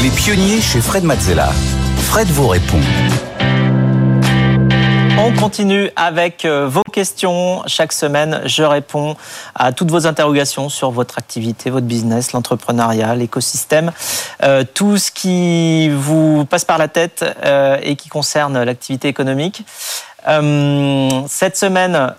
Les 0.00 0.10
pionniers 0.10 0.60
chez 0.60 0.80
Fred 0.80 1.02
Mazzella. 1.02 1.48
Fred 1.96 2.28
vous 2.28 2.46
répond. 2.46 2.78
On 5.18 5.32
continue 5.34 5.90
avec 5.96 6.44
euh, 6.44 6.68
vos 6.68 6.84
questions. 6.84 7.64
Chaque 7.66 7.92
semaine, 7.92 8.40
je 8.44 8.62
réponds 8.62 9.16
à 9.56 9.72
toutes 9.72 9.90
vos 9.90 10.06
interrogations 10.06 10.68
sur 10.68 10.92
votre 10.92 11.18
activité, 11.18 11.70
votre 11.70 11.86
business, 11.86 12.32
l'entrepreneuriat, 12.32 13.16
l'écosystème, 13.16 13.90
euh, 14.44 14.62
tout 14.72 14.98
ce 14.98 15.10
qui 15.10 15.88
vous 15.88 16.44
passe 16.44 16.64
par 16.64 16.78
la 16.78 16.86
tête 16.86 17.24
euh, 17.44 17.78
et 17.82 17.96
qui 17.96 18.08
concerne 18.08 18.62
l'activité 18.62 19.08
économique. 19.08 19.64
cette 21.28 21.56
semaine, 21.56 22.14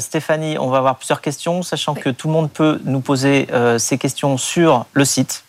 Stéphanie, 0.00 0.58
on 0.58 0.70
va 0.70 0.78
avoir 0.78 0.96
plusieurs 0.96 1.20
questions, 1.20 1.62
sachant 1.62 1.94
que 1.94 2.10
tout 2.10 2.26
le 2.26 2.32
monde 2.32 2.50
peut 2.50 2.80
nous 2.84 3.00
poser 3.00 3.46
ses 3.78 3.98
questions 3.98 4.38
sur 4.38 4.86
le 4.92 5.04
site 5.04 5.45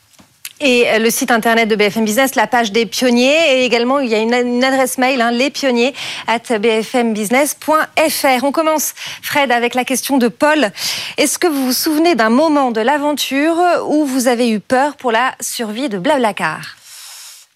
et 0.59 0.89
euh, 0.89 0.99
le 0.99 1.09
site 1.09 1.31
internet 1.31 1.69
de 1.69 1.75
BFM 1.75 2.05
Business, 2.05 2.35
la 2.35 2.47
page 2.47 2.71
des 2.71 2.85
pionniers. 2.85 3.59
Et 3.59 3.65
également, 3.65 3.99
il 3.99 4.09
y 4.09 4.15
a 4.15 4.19
une, 4.19 4.63
adresse 4.63 4.97
mail, 4.97 5.21
hein, 5.21 5.31
lespionniers 5.31 5.93
at 6.27 6.57
bfmbusiness.fr. 6.57 8.43
On 8.43 8.51
commence, 8.51 8.93
Fred, 9.21 9.51
avec 9.51 9.75
la 9.75 9.85
question 9.85 10.17
de 10.17 10.27
Paul. 10.27 10.71
Est-ce 11.17 11.37
que 11.37 11.47
vous 11.47 11.67
vous 11.67 11.73
souvenez 11.73 12.15
d'un 12.15 12.29
moment 12.29 12.71
de 12.71 12.81
l'aventure 12.81 13.55
où 13.87 14.05
vous 14.05 14.27
avez 14.27 14.49
eu 14.49 14.59
peur 14.59 14.95
pour 14.95 15.11
la 15.11 15.33
survie 15.39 15.89
de 15.89 15.99
Blablacar? 15.99 16.77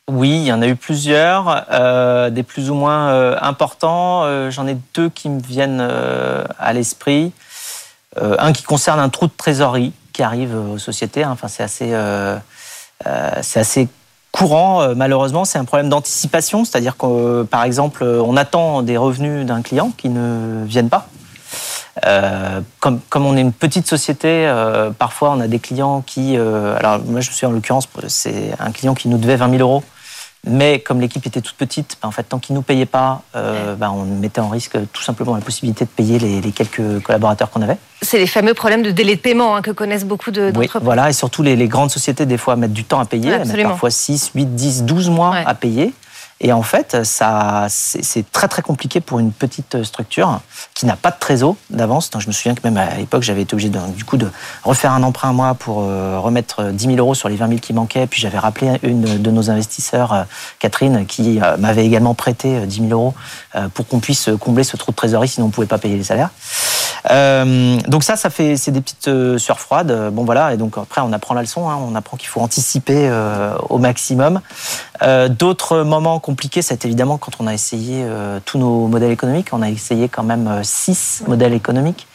Oui, 0.07 0.29
il 0.29 0.45
y 0.45 0.53
en 0.53 0.61
a 0.61 0.67
eu 0.67 0.75
plusieurs, 0.75 1.65
euh, 1.71 2.29
des 2.29 2.43
plus 2.43 2.69
ou 2.69 2.75
moins 2.75 3.09
euh, 3.09 3.37
importants. 3.41 4.49
J'en 4.51 4.67
ai 4.67 4.77
deux 4.93 5.09
qui 5.09 5.29
me 5.29 5.41
viennent 5.41 5.87
à 6.59 6.73
l'esprit. 6.73 7.31
un 8.19 8.51
qui 8.51 8.63
concerne 8.63 8.99
un 8.99 9.09
trou 9.09 9.25
de 9.25 9.31
trésorerie 9.35 9.93
qui 10.13 10.21
arrive 10.21 10.55
aux 10.55 10.77
sociétés. 10.77 11.25
Enfin, 11.25 11.47
c'est 11.47 11.63
assez 11.63 11.93
c'est 13.41 13.59
assez 13.59 13.87
courant, 14.31 14.81
euh, 14.81 14.93
malheureusement, 14.95 15.45
c'est 15.45 15.59
un 15.59 15.65
problème 15.65 15.89
d'anticipation, 15.89 16.65
c'est-à-dire 16.65 16.97
que, 16.97 17.05
euh, 17.05 17.43
par 17.43 17.63
exemple, 17.63 18.03
on 18.03 18.37
attend 18.37 18.81
des 18.81 18.97
revenus 18.97 19.45
d'un 19.45 19.61
client 19.61 19.91
qui 19.95 20.09
ne 20.09 20.65
viennent 20.65 20.89
pas. 20.89 21.07
comme, 22.79 22.99
comme, 23.09 23.25
on 23.25 23.35
est 23.35 23.41
une 23.41 23.51
petite 23.53 23.85
société, 23.85 24.51
parfois 24.97 25.31
on 25.31 25.39
a 25.41 25.47
des 25.47 25.59
clients 25.59 26.01
qui. 26.01 26.37
alors, 26.37 26.99
moi, 27.05 27.19
je 27.19 27.29
suis 27.31 27.45
en 27.45 27.51
l'occurrence, 27.51 27.87
c'est 28.07 28.51
un 28.59 28.71
client 28.71 28.95
qui 28.95 29.09
nous 29.09 29.17
devait 29.17 29.35
20 29.35 29.57
000 29.57 29.61
euros. 29.61 29.83
Mais 30.47 30.79
comme 30.79 30.99
l'équipe 30.99 31.25
était 31.25 31.41
toute 31.41 31.55
petite, 31.55 31.97
ben, 32.01 32.07
en 32.07 32.11
fait, 32.11 32.23
tant 32.23 32.39
qu'ils 32.39 32.55
nous 32.55 32.63
payaient 32.63 32.87
pas, 32.87 33.21
euh, 33.35 33.75
ben, 33.75 33.91
on 33.91 34.05
mettait 34.05 34.41
en 34.41 34.49
risque 34.49 34.75
tout 34.91 35.03
simplement 35.03 35.35
la 35.35 35.41
possibilité 35.41 35.85
de 35.85 35.89
payer 35.89 36.17
les, 36.17 36.51
quelques 36.51 36.99
collaborateurs 37.03 37.51
qu'on 37.51 37.61
avait. 37.61 37.77
C'est 38.01 38.17
les 38.17 38.25
fameux 38.25 38.55
problèmes 38.55 38.81
de 38.81 38.89
délai 38.89 39.15
de 39.15 39.21
paiement 39.21 39.55
hein, 39.55 39.61
que 39.61 39.69
connaissent 39.69 40.05
beaucoup 40.05 40.31
d'entreprises. 40.31 40.71
Oui, 40.73 40.81
voilà, 40.81 41.11
et 41.11 41.13
surtout 41.13 41.43
les, 41.43 41.67
grandes 41.67 41.91
sociétés, 41.91 42.25
des 42.25 42.37
fois, 42.37 42.55
mettent 42.55 42.73
du 42.73 42.85
temps 42.85 42.99
à 42.99 43.05
payer. 43.05 43.29
Elles 43.29 43.47
mettent 43.47 43.63
parfois 43.63 43.91
6, 43.91 44.31
8, 44.33 44.55
10, 44.55 44.83
12 44.83 45.09
mois 45.11 45.35
à 45.45 45.53
payer. 45.53 45.93
Et 46.43 46.51
en 46.51 46.63
fait, 46.63 47.05
ça, 47.05 47.67
c'est 47.69 48.29
très 48.31 48.47
très 48.47 48.63
compliqué 48.63 48.99
pour 48.99 49.19
une 49.19 49.31
petite 49.31 49.83
structure 49.83 50.41
qui 50.73 50.87
n'a 50.87 50.95
pas 50.95 51.11
de 51.11 51.19
trésor 51.19 51.55
d'avance. 51.69 52.09
Je 52.17 52.27
me 52.27 52.31
souviens 52.31 52.55
que 52.55 52.61
même 52.63 52.77
à 52.77 52.95
l'époque, 52.95 53.21
j'avais 53.21 53.43
été 53.43 53.53
obligé 53.53 53.69
de, 53.69 53.79
du 53.95 54.03
coup 54.03 54.17
de 54.17 54.27
refaire 54.63 54.91
un 54.91 55.03
emprunt 55.03 55.33
moi 55.33 55.53
pour 55.53 55.83
euh, 55.83 56.17
remettre 56.17 56.71
10 56.71 56.85
000 56.85 56.97
euros 56.97 57.13
sur 57.13 57.29
les 57.29 57.35
20 57.35 57.47
000 57.47 57.59
qui 57.59 57.73
manquaient. 57.73 58.07
Puis 58.07 58.19
j'avais 58.19 58.39
rappelé 58.39 58.79
une 58.81 59.21
de 59.21 59.31
nos 59.31 59.51
investisseurs, 59.51 60.13
euh, 60.13 60.23
Catherine, 60.57 61.05
qui 61.05 61.39
euh, 61.39 61.57
m'avait 61.57 61.85
également 61.85 62.15
prêté 62.15 62.65
10 62.65 62.87
000 62.87 62.91
euros 62.91 63.13
pour 63.75 63.87
qu'on 63.87 63.99
puisse 63.99 64.29
combler 64.39 64.63
ce 64.63 64.77
trou 64.77 64.91
de 64.91 64.95
trésorerie, 64.95 65.27
sinon 65.27 65.45
on 65.45 65.49
ne 65.49 65.53
pouvait 65.53 65.67
pas 65.67 65.77
payer 65.77 65.97
les 65.97 66.05
salaires. 66.05 66.31
Donc 67.87 68.03
ça, 68.03 68.15
ça 68.15 68.29
fait, 68.29 68.55
c'est 68.57 68.71
des 68.71 68.81
petites 68.81 69.37
sueurs 69.37 69.59
froides. 69.59 70.11
Bon 70.11 70.23
voilà, 70.23 70.53
et 70.53 70.57
donc 70.57 70.77
après 70.77 71.01
on 71.01 71.11
apprend 71.13 71.33
la 71.33 71.41
leçon. 71.41 71.69
Hein. 71.69 71.77
on 71.81 71.95
apprend 71.95 72.17
qu'il 72.17 72.29
faut 72.29 72.41
anticiper 72.41 73.11
au 73.69 73.77
maximum. 73.77 74.41
D'autres 75.29 75.79
moments 75.83 76.19
compliqué, 76.19 76.61
c'est 76.61 76.85
évidemment 76.85 77.17
quand 77.17 77.33
on 77.39 77.47
a 77.47 77.53
essayé 77.53 78.03
euh, 78.03 78.39
tous 78.43 78.57
nos 78.57 78.87
modèles 78.87 79.11
économiques. 79.11 79.49
On 79.51 79.61
a 79.61 79.69
essayé 79.69 80.09
quand 80.09 80.23
même 80.23 80.47
euh, 80.47 80.61
six 80.63 81.23
modèles 81.27 81.53
économiques. 81.53 82.07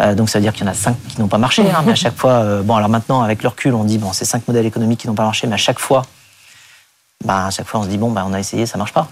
Euh, 0.00 0.14
donc 0.14 0.28
ça 0.28 0.38
veut 0.38 0.42
dire 0.42 0.52
qu'il 0.52 0.64
y 0.64 0.68
en 0.68 0.72
a 0.72 0.74
cinq 0.74 0.96
qui 1.08 1.20
n'ont 1.20 1.28
pas 1.28 1.38
marché. 1.38 1.62
Hein, 1.62 1.82
mais 1.84 1.92
à 1.92 1.96
chaque 1.96 2.16
fois, 2.16 2.62
bon 2.62 2.76
alors 2.76 2.88
maintenant 2.88 3.22
avec 3.22 3.42
le 3.42 3.48
recul, 3.48 3.74
on 3.74 3.84
dit 3.84 3.98
bon 3.98 4.12
c'est 4.12 4.24
cinq 4.24 4.46
modèles 4.48 4.66
économiques 4.66 5.00
qui 5.00 5.08
n'ont 5.08 5.14
pas 5.14 5.24
marché, 5.24 5.46
mais 5.46 5.54
à 5.54 5.58
chaque 5.58 5.78
fois, 5.78 6.02
bah, 7.24 7.46
à 7.46 7.50
chaque 7.50 7.66
fois 7.66 7.80
on 7.80 7.84
se 7.84 7.88
dit 7.88 7.98
bon 7.98 8.10
bah, 8.10 8.24
on 8.26 8.32
a 8.32 8.40
essayé, 8.40 8.66
ça 8.66 8.78
marche 8.78 8.92
pas. 8.92 9.08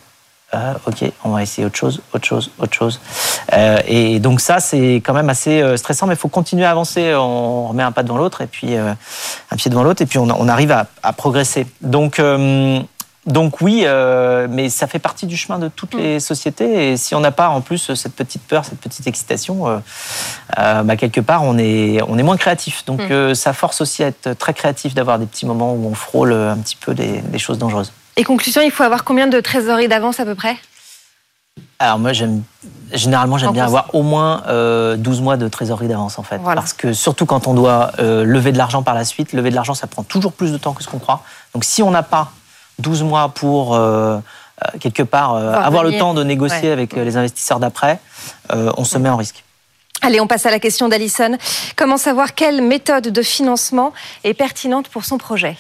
Ok, 0.53 1.13
on 1.25 1.31
va 1.31 1.43
essayer 1.43 1.67
autre 1.67 1.77
chose, 1.77 2.01
autre 2.13 2.27
chose, 2.27 2.51
autre 2.59 2.75
chose. 2.75 3.01
et 3.87 4.19
donc 4.21 4.41
ça, 4.41 4.61
c'est 4.61 4.97
quand 4.97 5.15
même 5.15 5.31
assez 5.31 5.77
stressant, 5.77 6.07
mais 6.07 6.15
il 6.15 6.19
faut 6.19 6.29
continuer 6.29 6.65
à 6.65 6.71
avancer. 6.71 7.15
On 7.15 7.69
remet 7.69 7.83
un 7.83 7.93
pas 7.93 8.03
devant 8.03 8.19
l'autre 8.19 8.41
et 8.41 8.47
puis 8.47 8.75
un 8.77 8.97
pied 9.57 9.71
devant 9.71 9.83
l'autre, 9.83 10.03
et 10.03 10.07
puis 10.07 10.19
on, 10.19 10.29
on 10.29 10.49
arrive 10.49 10.73
à, 10.73 10.87
à 11.03 11.13
progresser. 11.13 11.67
Donc 11.83 12.21
donc 13.27 13.61
oui, 13.61 13.83
euh, 13.85 14.49
mais 14.51 14.71
ça 14.71 14.87
fait 14.87 14.99
partie 14.99 15.27
du 15.27 15.37
chemin 15.37 15.59
de 15.59 15.69
toutes 15.69 15.95
les 15.95 16.17
mm. 16.17 16.21
sociétés. 16.21 16.91
Et 16.91 16.97
si 16.97 17.15
on 17.15 17.21
n'a 17.21 17.31
pas 17.31 17.51
en 17.51 17.61
plus 17.61 17.95
cette 17.95 18.15
petite 18.15 18.43
peur, 18.43 18.65
cette 18.65 18.81
petite 18.81 19.07
excitation, 19.07 19.69
euh, 19.69 19.79
euh, 20.59 20.83
bah, 20.83 20.97
quelque 20.97 21.21
part 21.21 21.43
on 21.43 21.59
est, 21.59 22.01
on 22.09 22.17
est 22.19 22.23
moins 22.23 22.39
créatif. 22.39 22.85
Donc 22.87 23.01
mm. 23.01 23.35
ça 23.35 23.53
force 23.53 23.83
aussi 23.83 24.03
à 24.03 24.09
être 24.09 24.33
très 24.35 24.55
créatif, 24.55 24.95
d'avoir 24.95 25.19
des 25.19 25.27
petits 25.27 25.45
moments 25.45 25.75
où 25.75 25.87
on 25.87 25.95
frôle 25.95 26.33
un 26.33 26.57
petit 26.57 26.77
peu 26.77 26.95
des, 26.95 27.23
choses 27.39 27.59
dangereuses. 27.59 27.93
Et 28.17 28.25
conclusion, 28.25 28.63
il 28.63 28.71
faut 28.71 28.83
avoir 28.83 29.05
combien 29.05 29.27
de 29.27 29.41
trésorerie 29.41 29.89
d'avance 29.89 30.21
à 30.21 30.25
peu 30.25 30.35
près? 30.35 30.57
Alors 31.79 31.99
moi, 31.99 32.13
j'aime 32.13 32.43
généralement 32.93 33.39
j'aime 33.39 33.53
bien 33.53 33.65
avoir 33.65 33.95
au 33.95 34.03
moins 34.03 34.43
12 34.97 35.21
mois 35.21 35.37
de 35.37 35.49
trésorerie 35.49 35.89
d'avance 35.89 36.19
en 36.19 36.23
fait, 36.23 36.41
parce 36.43 36.73
que 36.73 36.93
surtout 36.93 37.25
quand 37.25 37.47
on 37.47 37.55
doit 37.55 37.93
lever 37.99 38.53
de 38.53 38.59
l'argent 38.59 38.83
par 38.83 38.95
la 38.95 39.05
suite, 39.05 39.33
lever 39.33 39.51
de 39.51 39.55
l'argent 39.55 39.75
ça 39.75 39.87
prend 39.87 40.03
toujours 40.03 40.33
plus 40.33 40.53
de 40.53 40.59
temps 40.59 40.73
que 40.73 40.83
ce 40.83 40.89
qu'on 40.89 40.99
croit. 40.99 41.23
Donc 41.55 41.65
si 41.65 41.83
on 41.83 41.91
n'a 41.91 42.03
pas 42.03 42.33
12 42.81 43.03
mois 43.03 43.29
pour 43.29 43.75
euh, 43.75 43.79
euh, 43.79 44.79
quelque 44.81 45.03
part 45.03 45.35
euh, 45.35 45.53
avoir 45.53 45.85
le 45.85 45.97
temps 45.99 46.15
de 46.15 46.25
négocier 46.25 46.71
avec 46.71 46.95
les 46.95 47.17
investisseurs 47.17 47.61
d'après, 47.61 48.01
on 48.53 48.85
se 48.85 48.99
met 48.99 49.09
en 49.09 49.17
risque. 49.17 49.45
Allez, 50.03 50.21
on 50.21 50.27
passe 50.27 50.47
à 50.47 50.51
la 50.51 50.59
question 50.59 50.89
d'Alison. 50.89 51.37
Comment 51.77 51.99
savoir 51.99 52.35
quelle 52.35 52.63
méthode 52.63 53.09
de 53.09 53.23
financement 53.23 53.93
est 54.25 54.33
pertinente 54.33 54.89
pour 54.89 55.05
son 55.05 55.19
projet? 55.19 55.59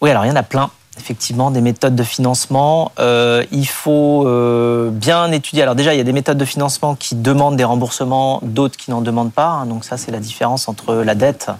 Oui, 0.00 0.10
alors 0.10 0.24
il 0.24 0.28
y 0.28 0.30
en 0.30 0.36
a 0.36 0.44
plein 0.44 0.70
effectivement 0.98 1.50
des 1.50 1.60
méthodes 1.60 1.94
de 1.94 2.02
financement. 2.02 2.92
Euh, 2.98 3.44
il 3.52 3.68
faut 3.68 4.26
euh, 4.26 4.90
bien 4.90 5.30
étudier. 5.32 5.62
Alors 5.62 5.74
déjà, 5.74 5.94
il 5.94 5.98
y 5.98 6.00
a 6.00 6.04
des 6.04 6.12
méthodes 6.12 6.38
de 6.38 6.44
financement 6.44 6.94
qui 6.94 7.14
demandent 7.14 7.56
des 7.56 7.64
remboursements, 7.64 8.40
d'autres 8.42 8.76
qui 8.76 8.90
n'en 8.90 9.00
demandent 9.00 9.32
pas. 9.32 9.48
Hein. 9.48 9.66
Donc 9.66 9.84
ça, 9.84 9.96
c'est 9.96 10.10
la 10.10 10.20
différence 10.20 10.68
entre 10.68 10.94
la 10.94 11.14
dette 11.14 11.50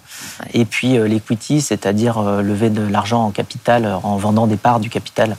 et 0.55 0.65
puis 0.65 0.99
euh, 0.99 1.07
l'equity, 1.07 1.61
c'est-à-dire 1.61 2.21
lever 2.21 2.71
de 2.71 2.83
l'argent 2.83 3.25
en 3.25 3.31
capital 3.31 3.99
en 4.03 4.17
vendant 4.17 4.47
des 4.47 4.57
parts 4.57 4.81
du 4.81 4.91
capital 4.91 5.37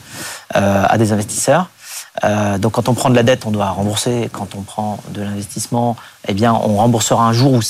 à 0.50 0.98
des 0.98 1.12
investisseurs. 1.12 1.68
Donc 2.58 2.72
quand 2.72 2.88
on 2.88 2.94
prend 2.94 3.10
de 3.10 3.14
la 3.14 3.22
dette, 3.22 3.46
on 3.46 3.50
doit 3.50 3.70
rembourser. 3.70 4.28
Quand 4.32 4.54
on 4.56 4.62
prend 4.62 4.98
de 5.10 5.22
l'investissement, 5.22 5.96
eh 6.26 6.34
bien, 6.34 6.52
on 6.52 6.76
remboursera 6.76 7.24
un 7.24 7.32
jour 7.32 7.60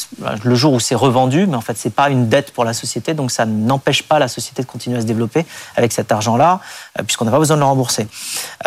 le 0.45 0.55
jour 0.55 0.73
où 0.73 0.81
c'est 0.81 0.95
revendu, 0.95 1.47
mais 1.47 1.57
en 1.57 1.61
fait, 1.61 1.77
c'est 1.77 1.95
pas 1.95 2.11
une 2.11 2.29
dette 2.29 2.53
pour 2.53 2.65
la 2.65 2.73
société, 2.73 3.15
donc 3.15 3.31
ça 3.31 3.47
n'empêche 3.47 4.03
pas 4.03 4.19
la 4.19 4.29
société 4.29 4.63
de 4.63 4.67
continuer 4.67 4.99
à 4.99 5.01
se 5.01 5.07
développer 5.07 5.47
avec 5.77 5.93
cet 5.93 6.11
argent-là, 6.13 6.61
euh, 6.99 7.03
puisqu'on 7.03 7.25
n'a 7.25 7.31
pas 7.31 7.39
besoin 7.39 7.57
de 7.57 7.61
le 7.61 7.67
rembourser. 7.67 8.09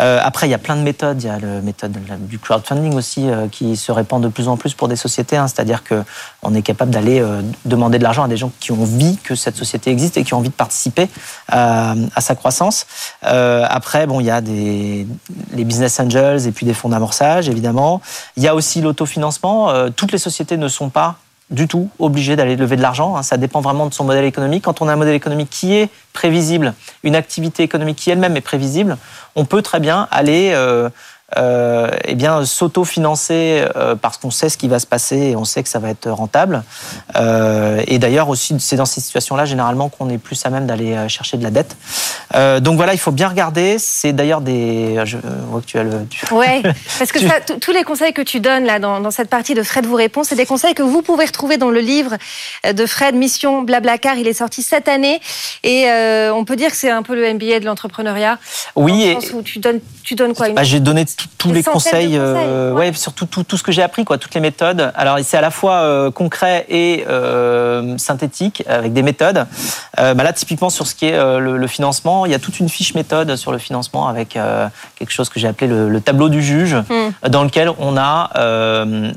Euh, 0.00 0.18
après, 0.22 0.46
il 0.46 0.50
y 0.50 0.54
a 0.54 0.58
plein 0.58 0.76
de 0.76 0.82
méthodes. 0.82 1.22
Il 1.22 1.26
y 1.26 1.30
a 1.30 1.38
la 1.38 1.60
méthode 1.60 1.92
du 2.26 2.38
crowdfunding 2.38 2.94
aussi 2.94 3.28
euh, 3.28 3.48
qui 3.48 3.76
se 3.76 3.92
répand 3.92 4.22
de 4.22 4.28
plus 4.28 4.48
en 4.48 4.56
plus 4.56 4.74
pour 4.74 4.88
des 4.88 4.96
sociétés, 4.96 5.36
hein. 5.36 5.48
c'est-à-dire 5.48 5.84
que 5.84 6.02
on 6.42 6.54
est 6.54 6.62
capable 6.62 6.90
d'aller 6.90 7.24
demander 7.64 7.98
de 7.98 8.02
l'argent 8.02 8.24
à 8.24 8.28
des 8.28 8.36
gens 8.36 8.50
qui 8.58 8.72
ont 8.72 8.82
envie 8.82 9.16
que 9.18 9.34
cette 9.34 9.56
société 9.56 9.90
existe 9.90 10.16
et 10.16 10.24
qui 10.24 10.34
ont 10.34 10.38
envie 10.38 10.48
de 10.48 10.54
participer 10.54 11.08
à 11.48 11.94
sa 12.18 12.34
croissance. 12.34 12.86
après, 13.22 14.06
bon, 14.06 14.18
il 14.18 14.26
y 14.26 14.30
a 14.30 14.40
des 14.40 15.06
les 15.52 15.64
business 15.72 15.98
angels 16.00 16.46
et 16.46 16.52
puis 16.52 16.66
des 16.66 16.74
fonds 16.74 16.90
d'amorçage, 16.90 17.48
évidemment. 17.48 18.02
Il 18.36 18.42
y 18.42 18.48
a 18.48 18.54
aussi 18.54 18.82
l'autofinancement 18.82 19.70
euh, 19.70 19.88
toutes 19.88 20.12
les 20.12 20.18
sociétés 20.18 20.58
ne 20.58 20.68
sont 20.68 20.90
pas 20.90 21.16
du 21.48 21.66
tout 21.66 21.88
obligées 21.98 22.36
d'aller 22.36 22.56
lever 22.56 22.76
de 22.76 22.82
l'argent. 22.82 23.16
Hein. 23.16 23.22
Ça 23.22 23.38
dépend 23.38 23.60
vraiment 23.60 23.86
de 23.86 23.94
son 23.94 24.04
modèle 24.04 24.24
économique. 24.26 24.64
Quand 24.64 24.82
on 24.82 24.88
a 24.88 24.92
un 24.92 24.96
modèle 24.96 25.14
économique 25.14 25.50
qui 25.50 25.74
est 25.74 25.88
prévisible, 26.12 26.74
une 27.02 27.16
activité 27.16 27.62
économique 27.62 27.96
qui 27.96 28.10
elle-même 28.10 28.36
est 28.36 28.42
prévisible, 28.42 28.96
on 29.34 29.44
peut 29.44 29.62
très 29.62 29.80
bien 29.80 30.08
aller 30.10 30.54
euh, 31.38 31.88
eh 32.04 32.14
bien 32.14 32.44
s'auto-financer 32.44 33.64
euh, 33.76 33.94
parce 33.94 34.18
qu'on 34.18 34.30
sait 34.30 34.48
ce 34.48 34.58
qui 34.58 34.68
va 34.68 34.78
se 34.78 34.86
passer 34.86 35.16
et 35.16 35.36
on 35.36 35.44
sait 35.44 35.62
que 35.62 35.68
ça 35.68 35.78
va 35.78 35.90
être 35.90 36.10
rentable. 36.10 36.62
Euh, 37.16 37.82
et 37.86 37.98
d'ailleurs 37.98 38.28
aussi, 38.28 38.54
c'est 38.58 38.76
dans 38.76 38.84
ces 38.84 39.00
situations-là 39.00 39.44
généralement 39.44 39.88
qu'on 39.88 40.10
est 40.10 40.18
plus 40.18 40.44
à 40.44 40.50
même 40.50 40.66
d'aller 40.66 40.94
euh, 40.94 41.08
chercher 41.08 41.36
de 41.36 41.42
la 41.42 41.50
dette. 41.50 41.76
Donc 42.62 42.76
voilà, 42.76 42.94
il 42.94 42.98
faut 42.98 43.10
bien 43.10 43.28
regarder. 43.28 43.76
C'est 43.78 44.12
d'ailleurs 44.12 44.40
des. 44.40 45.00
Je 45.04 45.18
vois 45.48 45.60
que 45.60 45.66
tu 45.66 45.78
as 45.78 45.82
le. 45.82 46.06
Ouais, 46.30 46.62
parce 46.98 47.12
que 47.12 47.20
ça, 47.20 47.34
tous 47.40 47.72
les 47.72 47.84
conseils 47.84 48.14
que 48.14 48.22
tu 48.22 48.40
donnes 48.40 48.64
là 48.64 48.78
dans, 48.78 49.00
dans 49.00 49.10
cette 49.10 49.28
partie 49.28 49.54
de 49.54 49.62
Fred 49.62 49.84
vous 49.84 49.94
répond, 49.94 50.24
c'est 50.24 50.34
des 50.34 50.46
conseils 50.46 50.74
que 50.74 50.82
vous 50.82 51.02
pouvez 51.02 51.26
retrouver 51.26 51.58
dans 51.58 51.70
le 51.70 51.80
livre 51.80 52.16
de 52.64 52.86
Fred 52.86 53.14
Mission 53.14 53.62
Blablacar. 53.62 54.16
Il 54.16 54.26
est 54.26 54.32
sorti 54.32 54.62
cette 54.62 54.88
année 54.88 55.20
et 55.62 55.86
on 56.32 56.44
peut 56.44 56.56
dire 56.56 56.70
que 56.70 56.76
c'est 56.76 56.90
un 56.90 57.02
peu 57.02 57.14
le 57.14 57.34
MBA 57.34 57.60
de 57.60 57.66
l'entrepreneuriat. 57.66 58.38
Oui. 58.76 59.12
Dans 59.12 59.20
le 59.20 59.24
sens 59.26 59.32
où 59.34 59.42
tu 59.42 59.58
donnes, 59.58 59.80
tu 60.02 60.14
donnes 60.14 60.34
quoi 60.34 60.48
bah, 60.50 60.62
J'ai 60.62 60.80
donné 60.80 61.04
tous 61.38 61.52
les 61.52 61.62
conseils, 61.62 62.16
euh, 62.16 62.72
ouais. 62.72 62.92
surtout 62.92 63.26
tout, 63.26 63.44
tout, 63.44 63.56
ce 63.56 63.62
que 63.62 63.72
j'ai 63.72 63.82
appris, 63.82 64.04
quoi, 64.04 64.18
toutes 64.18 64.34
les 64.34 64.40
méthodes. 64.40 64.92
Alors 64.94 65.18
c'est 65.22 65.36
à 65.36 65.40
la 65.40 65.50
fois 65.50 65.74
euh, 65.74 66.10
concret 66.10 66.66
et 66.68 67.04
euh, 67.08 67.96
synthétique 67.98 68.62
avec 68.68 68.92
des 68.92 69.02
méthodes. 69.02 69.46
Bah 69.96 70.14
là, 70.14 70.32
typiquement 70.32 70.70
sur 70.70 70.86
ce 70.86 70.94
qui 70.94 71.06
est 71.06 71.16
le, 71.16 71.56
le, 71.56 71.66
financement, 71.66 72.26
il 72.26 72.32
y 72.32 72.34
a 72.34 72.38
toute 72.38 72.58
une 72.58 72.68
fiche 72.68 72.94
méthode 72.94 73.36
sur 73.36 73.52
le 73.52 73.58
financement 73.58 74.08
avec 74.08 74.30
quelque 74.96 75.10
chose 75.10 75.28
que 75.28 75.38
j'ai 75.38 75.46
appelé 75.46 75.68
le, 75.68 75.88
le, 75.88 76.00
tableau 76.00 76.28
du 76.28 76.42
juge, 76.42 76.74
mm. 76.74 77.28
dans 77.28 77.44
lequel 77.44 77.70
on 77.78 77.96
a, 77.96 78.30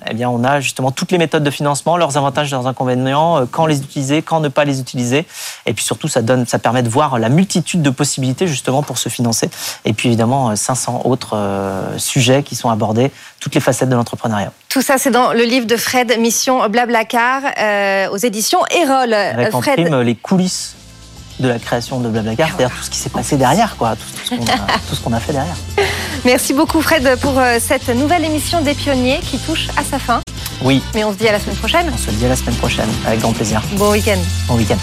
eh 0.10 0.14
bien, 0.14 0.30
on 0.30 0.44
a 0.44 0.60
justement 0.60 0.92
toutes 0.92 1.12
les 1.12 1.18
méthodes 1.18 1.44
de 1.44 1.50
financement, 1.50 1.98
leurs 1.98 2.18
avantages, 2.18 2.52
leurs 2.52 2.68
inconvénients, 2.68 3.48
quand 3.50 3.66
les 3.66 3.80
utiliser, 3.80 4.22
quand 4.22 4.40
ne 4.40 4.48
pas 4.48 4.66
les 4.66 4.80
utiliser, 4.80 5.26
et 5.66 5.74
puis 5.74 5.84
surtout 5.84 6.08
ça 6.08 6.22
donne, 6.22 6.46
ça 6.46 6.60
permet 6.60 6.84
de 6.84 6.90
voir 6.90 7.18
la 7.18 7.30
multitude 7.30 7.82
de 7.82 7.90
possibilités 7.90 8.48
justement 8.48 8.84
pour 8.84 8.98
se 8.98 9.10
financer. 9.10 9.50
Et 9.86 9.94
puis 9.94 10.10
évidemment 10.10 10.56
500 10.56 11.02
autres 11.06 11.36
sujets 11.98 12.44
qui 12.44 12.56
sont 12.56 12.70
abordés, 12.70 13.12
toutes 13.40 13.56
les 13.56 13.62
facettes 13.62 13.90
de 13.90 13.96
l'entrepreneuriat. 13.96 14.52
Tout 14.70 14.82
ça, 14.82 14.98
c'est 14.98 15.12
dans 15.12 15.34
le 15.34 15.44
livre 15.44 15.66
de 15.66 15.78
Fred, 15.78 16.18
Mission 16.20 16.68
Blablacar, 16.70 17.42
euh, 17.60 18.10
aux 18.10 18.18
éditions 18.18 18.60
Erol. 18.72 19.14
Avec 19.14 19.54
en 19.54 19.62
Fred... 19.62 19.76
prime 19.76 20.02
les 20.02 20.16
coulisses 20.16 20.76
de 21.40 21.48
la 21.48 21.60
création 21.60 22.00
de 22.00 22.10
Blablacar, 22.10 22.50
c'est-à-dire 22.50 22.76
tout 22.76 22.84
ce 22.84 22.90
qui 22.90 22.98
s'est 22.98 23.10
passé 23.10 23.38
derrière, 23.38 23.76
quoi, 23.78 23.96
tout, 23.96 24.36
tout 24.90 24.96
ce 24.96 25.02
qu'on 25.02 25.14
a, 25.14 25.18
a, 25.18 25.20
fait 25.20 25.34
derrière. 25.34 25.56
Merci 26.24 26.54
beaucoup 26.54 26.82
Fred 26.82 27.20
pour 27.20 27.38
euh, 27.38 27.58
cette 27.60 27.90
nouvelle 27.90 28.24
émission 28.24 28.62
des 28.62 28.74
pionniers 28.74 29.20
qui 29.20 29.38
touche 29.38 29.68
à 29.78 29.84
sa 29.84 30.00
fin. 30.00 30.22
Oui. 30.62 30.82
Mais 30.94 31.04
on 31.04 31.12
se 31.12 31.18
dit 31.18 31.28
à 31.28 31.34
la 31.34 31.40
semaine 31.40 31.58
prochaine. 31.58 31.92
On 31.94 31.98
se 31.98 32.12
dit 32.12 32.26
à 32.26 32.30
la 32.30 32.36
semaine 32.36 32.56
prochaine, 32.56 32.90
avec 33.06 33.20
grand 33.20 33.34
plaisir. 33.34 33.62
Bon 33.74 33.92
week-end. 33.92 34.20
Bon 34.48 34.56
week-end. 34.56 34.78